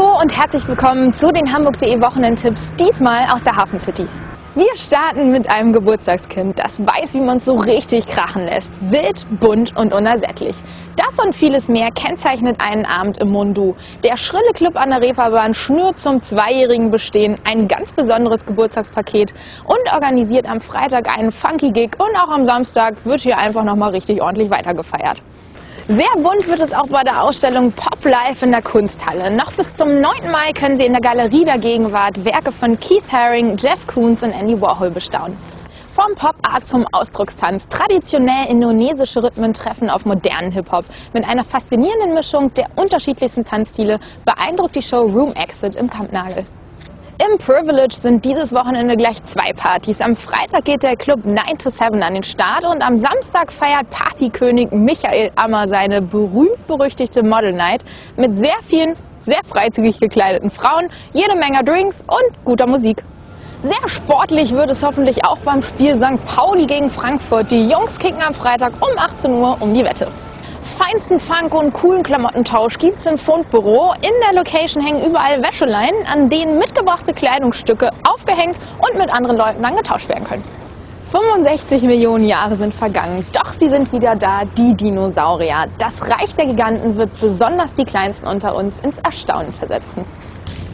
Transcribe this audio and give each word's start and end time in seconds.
und 0.00 0.36
herzlich 0.36 0.66
willkommen 0.66 1.12
zu 1.12 1.30
den 1.30 1.52
Hamburg.de 1.52 2.00
Wochenendtipps, 2.00 2.72
diesmal 2.80 3.26
aus 3.32 3.42
der 3.42 3.54
Hafen 3.54 3.78
City. 3.78 4.06
Wir 4.54 4.74
starten 4.74 5.30
mit 5.30 5.50
einem 5.50 5.72
Geburtstagskind, 5.72 6.58
das 6.58 6.80
weiß, 6.80 7.14
wie 7.14 7.20
man 7.20 7.36
es 7.36 7.44
so 7.44 7.54
richtig 7.54 8.06
krachen 8.06 8.44
lässt. 8.46 8.80
Wild, 8.90 9.26
bunt 9.40 9.76
und 9.76 9.92
unersättlich. 9.92 10.56
Das 10.96 11.18
und 11.24 11.34
vieles 11.34 11.68
mehr 11.68 11.90
kennzeichnet 11.94 12.56
einen 12.60 12.86
Abend 12.86 13.18
im 13.18 13.30
Mundu. 13.30 13.74
Der 14.02 14.16
schrille 14.16 14.52
Club 14.54 14.76
an 14.76 14.90
der 14.90 15.02
Reeperbahn 15.02 15.54
schnürt 15.54 15.98
zum 15.98 16.22
zweijährigen 16.22 16.90
Bestehen 16.90 17.36
ein 17.44 17.68
ganz 17.68 17.92
besonderes 17.92 18.44
Geburtstagspaket 18.44 19.32
und 19.64 19.92
organisiert 19.92 20.48
am 20.48 20.60
Freitag 20.60 21.16
einen 21.16 21.30
Funky 21.30 21.72
Gig 21.72 21.90
und 21.98 22.16
auch 22.16 22.30
am 22.30 22.44
Samstag 22.44 23.04
wird 23.04 23.20
hier 23.20 23.38
einfach 23.38 23.64
nochmal 23.64 23.90
richtig 23.90 24.20
ordentlich 24.22 24.50
weitergefeiert. 24.50 25.22
Sehr 25.92 26.22
bunt 26.22 26.46
wird 26.46 26.60
es 26.60 26.72
auch 26.72 26.86
bei 26.86 27.02
der 27.02 27.20
Ausstellung 27.20 27.72
Pop 27.72 28.04
Life 28.04 28.44
in 28.44 28.52
der 28.52 28.62
Kunsthalle. 28.62 29.28
Noch 29.34 29.50
bis 29.50 29.74
zum 29.74 30.00
9. 30.00 30.30
Mai 30.30 30.52
können 30.52 30.76
Sie 30.76 30.84
in 30.84 30.92
der 30.92 31.00
Galerie 31.00 31.44
der 31.44 31.58
Gegenwart 31.58 32.24
Werke 32.24 32.52
von 32.52 32.78
Keith 32.78 33.10
Haring, 33.10 33.56
Jeff 33.56 33.88
Koons 33.88 34.22
und 34.22 34.30
Andy 34.30 34.60
Warhol 34.60 34.90
bestaunen. 34.90 35.36
Vom 35.92 36.14
Pop-Art 36.14 36.64
zum 36.64 36.86
Ausdruckstanz. 36.92 37.66
Traditionell 37.66 38.46
indonesische 38.48 39.20
Rhythmen 39.20 39.52
treffen 39.52 39.90
auf 39.90 40.06
modernen 40.06 40.52
Hip-Hop. 40.52 40.84
Mit 41.12 41.28
einer 41.28 41.42
faszinierenden 41.42 42.14
Mischung 42.14 42.54
der 42.54 42.66
unterschiedlichsten 42.76 43.42
Tanzstile 43.42 43.98
beeindruckt 44.24 44.76
die 44.76 44.82
Show 44.82 45.00
Room 45.00 45.32
Exit 45.32 45.74
im 45.74 45.90
Kampnagel. 45.90 46.46
Im 47.28 47.36
Privilege 47.36 47.96
sind 47.96 48.24
dieses 48.24 48.50
Wochenende 48.54 48.96
gleich 48.96 49.22
zwei 49.24 49.52
Partys. 49.52 50.00
Am 50.00 50.16
Freitag 50.16 50.64
geht 50.64 50.82
der 50.82 50.96
Club 50.96 51.26
9 51.26 51.58
to 51.58 51.68
7 51.68 52.02
an 52.02 52.14
den 52.14 52.22
Start 52.22 52.64
und 52.64 52.80
am 52.80 52.96
Samstag 52.96 53.52
feiert 53.52 53.90
Partykönig 53.90 54.70
Michael 54.70 55.30
Ammer 55.36 55.66
seine 55.66 56.00
berühmt-berüchtigte 56.00 57.22
Model 57.22 57.52
Night 57.52 57.84
mit 58.16 58.34
sehr 58.38 58.56
vielen, 58.62 58.94
sehr 59.20 59.40
freizügig 59.46 60.00
gekleideten 60.00 60.50
Frauen, 60.50 60.88
jede 61.12 61.36
Menge 61.36 61.62
Drinks 61.62 62.00
und 62.00 62.44
guter 62.46 62.66
Musik. 62.66 63.04
Sehr 63.62 63.86
sportlich 63.88 64.52
wird 64.52 64.70
es 64.70 64.82
hoffentlich 64.82 65.22
auch 65.26 65.38
beim 65.40 65.62
Spiel 65.62 65.96
St. 65.96 66.24
Pauli 66.24 66.64
gegen 66.64 66.88
Frankfurt. 66.88 67.50
Die 67.50 67.68
Jungs 67.68 67.98
kicken 67.98 68.22
am 68.22 68.32
Freitag 68.32 68.72
um 68.80 68.98
18 68.98 69.34
Uhr 69.34 69.58
um 69.60 69.74
die 69.74 69.84
Wette 69.84 70.08
feinsten 70.80 71.18
Funk 71.18 71.54
und 71.54 71.74
coolen 71.74 72.02
Klamottentausch 72.02 72.78
gibt's 72.78 73.04
im 73.04 73.18
Fundbüro. 73.18 73.92
In 74.00 74.12
der 74.26 74.34
Location 74.34 74.82
hängen 74.82 75.04
überall 75.04 75.42
Wäscheleinen, 75.42 76.06
an 76.06 76.30
denen 76.30 76.58
mitgebrachte 76.58 77.12
Kleidungsstücke 77.12 77.90
aufgehängt 78.08 78.56
und 78.78 78.98
mit 78.98 79.12
anderen 79.12 79.36
Leuten 79.36 79.62
dann 79.62 79.76
getauscht 79.76 80.08
werden 80.08 80.24
können. 80.24 80.44
65 81.10 81.82
Millionen 81.82 82.24
Jahre 82.24 82.56
sind 82.56 82.72
vergangen, 82.72 83.26
doch 83.32 83.52
sie 83.52 83.68
sind 83.68 83.92
wieder 83.92 84.14
da, 84.14 84.42
die 84.56 84.74
Dinosaurier. 84.74 85.66
Das 85.78 86.08
Reich 86.08 86.34
der 86.34 86.46
Giganten 86.46 86.96
wird 86.96 87.10
besonders 87.20 87.74
die 87.74 87.84
Kleinsten 87.84 88.26
unter 88.26 88.54
uns 88.54 88.78
ins 88.78 88.98
Erstaunen 89.00 89.52
versetzen. 89.52 90.06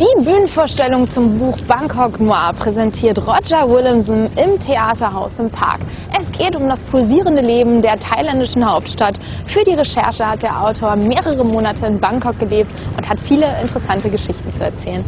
Die 0.00 0.24
Bühnenvorstellung 0.24 1.08
zum 1.08 1.38
Buch 1.38 1.56
Bangkok 1.68 2.18
Noir 2.18 2.52
präsentiert 2.58 3.16
Roger 3.16 3.70
Williamson 3.70 4.28
im 4.34 4.58
Theaterhaus 4.58 5.38
im 5.38 5.48
Park. 5.50 5.82
Es 6.20 6.32
geht 6.32 6.56
um 6.56 6.68
das 6.68 6.82
pulsierende 6.82 7.40
Leben 7.40 7.80
der 7.80 7.96
thailändischen 7.96 8.68
Hauptstadt. 8.68 9.14
Für 9.46 9.62
die 9.62 9.74
Recherche 9.74 10.24
hat 10.24 10.42
der 10.42 10.60
Autor 10.60 10.96
mehrere 10.96 11.44
Monate 11.44 11.86
in 11.86 12.00
Bangkok 12.00 12.40
gelebt 12.40 12.72
und 12.96 13.08
hat 13.08 13.20
viele 13.20 13.46
interessante 13.60 14.10
Geschichten 14.10 14.50
zu 14.50 14.64
erzählen. 14.64 15.04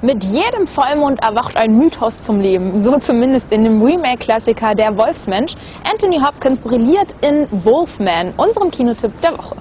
Mit 0.00 0.24
jedem 0.24 0.66
Vollmond 0.66 1.22
erwacht 1.22 1.58
ein 1.58 1.76
Mythos 1.76 2.22
zum 2.22 2.40
Leben, 2.40 2.82
so 2.82 2.96
zumindest 2.96 3.52
in 3.52 3.64
dem 3.64 3.82
Remake-Klassiker 3.82 4.74
Der 4.74 4.96
Wolfsmensch. 4.96 5.52
Anthony 5.90 6.20
Hopkins 6.20 6.58
brilliert 6.60 7.14
in 7.20 7.46
Wolfman, 7.50 8.32
unserem 8.38 8.70
Kinotipp 8.70 9.20
der 9.20 9.32
Woche. 9.36 9.56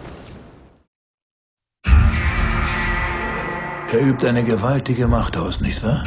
Er 3.92 4.02
übt 4.02 4.28
eine 4.28 4.44
gewaltige 4.44 5.08
Macht 5.08 5.38
aus, 5.38 5.62
nicht 5.62 5.82
wahr? 5.84 6.04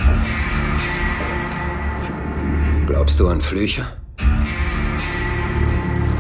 Glaubst 2.87 3.21
du 3.21 3.29
an 3.29 3.41
Flüche? 3.41 3.87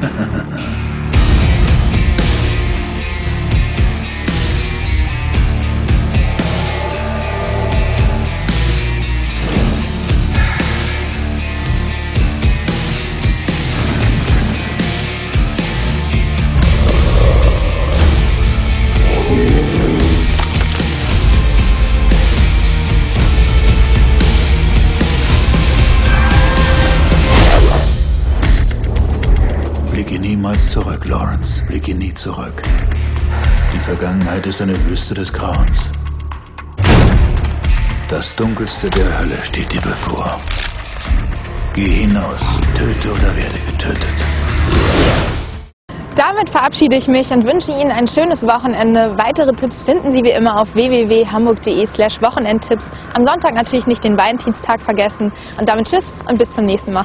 Blicke 30.08 30.22
niemals 30.22 30.72
zurück, 30.72 31.04
Lawrence. 31.04 31.62
Blicke 31.66 31.94
nie 31.94 32.14
zurück. 32.14 32.62
Die 33.74 33.78
Vergangenheit 33.78 34.46
ist 34.46 34.62
eine 34.62 34.72
Wüste 34.86 35.12
des 35.12 35.30
Grauens. 35.30 35.78
Das 38.08 38.34
Dunkelste 38.34 38.88
der 38.88 39.18
Hölle 39.18 39.36
steht 39.42 39.70
dir 39.70 39.82
bevor. 39.82 40.40
Geh 41.74 42.06
hinaus, 42.06 42.40
töte 42.74 43.12
oder 43.12 43.36
werde 43.36 43.58
getötet. 43.70 44.14
Damit 46.16 46.48
verabschiede 46.48 46.96
ich 46.96 47.06
mich 47.06 47.30
und 47.30 47.44
wünsche 47.44 47.72
Ihnen 47.72 47.90
ein 47.90 48.06
schönes 48.06 48.46
Wochenende. 48.46 49.12
Weitere 49.18 49.52
Tipps 49.52 49.82
finden 49.82 50.10
Sie 50.10 50.24
wie 50.24 50.30
immer 50.30 50.58
auf 50.58 50.74
www.hamburg.de 50.74 51.86
slash 51.86 52.22
Wochenendtipps. 52.22 52.90
Am 53.12 53.26
Sonntag 53.26 53.52
natürlich 53.52 53.86
nicht 53.86 54.02
den 54.04 54.16
Valentinstag 54.16 54.80
vergessen. 54.80 55.30
Und 55.60 55.68
damit 55.68 55.86
tschüss 55.86 56.06
und 56.26 56.38
bis 56.38 56.50
zum 56.50 56.64
nächsten 56.64 56.94
Mal. 56.94 57.04